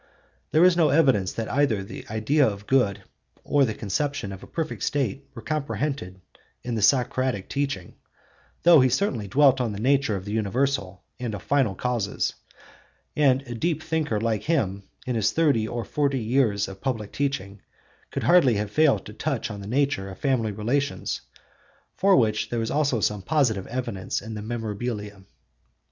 There 0.49 0.65
is 0.65 0.75
no 0.75 0.89
evidence 0.89 1.31
that 1.33 1.47
either 1.47 1.83
the 1.83 2.07
idea 2.09 2.47
of 2.49 2.65
good 2.65 3.03
or 3.43 3.65
the 3.65 3.75
conception 3.75 4.31
of 4.31 4.41
a 4.41 4.47
perfect 4.47 4.81
state 4.81 5.27
were 5.35 5.43
comprehended 5.43 6.19
in 6.63 6.73
the 6.73 6.81
Socratic 6.81 7.47
teaching, 7.47 7.93
though 8.63 8.81
he 8.81 8.89
certainly 8.89 9.27
dwelt 9.27 9.61
on 9.61 9.73
the 9.73 9.79
nature 9.79 10.15
of 10.15 10.25
the 10.25 10.31
universal 10.31 11.03
and 11.19 11.35
of 11.35 11.43
final 11.43 11.75
causes 11.75 12.33
(cp. 12.33 12.33
Xen. 12.33 12.33
Mem.; 12.47 13.25
Phaedo); 13.37 13.47
and 13.47 13.55
a 13.55 13.59
deep 13.59 13.83
thinker 13.83 14.19
like 14.19 14.41
him, 14.45 14.83
in 15.05 15.13
his 15.13 15.31
thirty 15.33 15.67
or 15.67 15.85
forty 15.85 16.17
years 16.17 16.67
of 16.67 16.81
public 16.81 17.11
teaching, 17.11 17.61
could 18.09 18.23
hardly 18.23 18.55
have 18.55 18.71
failed 18.71 19.05
to 19.05 19.13
touch 19.13 19.51
on 19.51 19.61
the 19.61 19.67
nature 19.67 20.09
of 20.09 20.17
family 20.17 20.51
relations, 20.51 21.21
for 21.95 22.15
which 22.15 22.49
there 22.49 22.63
is 22.63 22.71
also 22.71 23.01
some 23.01 23.21
positive 23.21 23.67
evidence 23.67 24.19
in 24.19 24.33
the 24.33 24.41
Memorabilia 24.41 25.13
(Mem.) 25.13 25.27